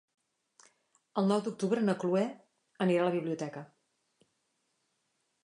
[1.21, 2.23] El nou d'octubre na Cloè
[2.87, 3.65] anirà a la biblioteca.